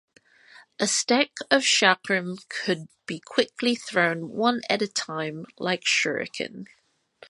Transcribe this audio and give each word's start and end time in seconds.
A 0.79 0.87
stack 0.87 1.31
of 1.51 1.61
chakram 1.61 2.39
could 2.49 2.87
be 3.05 3.19
quickly 3.19 3.75
thrown 3.75 4.29
one 4.29 4.61
at 4.67 4.81
a 4.81 4.87
time 4.87 5.45
like 5.59 5.83
shuriken. 5.83 6.65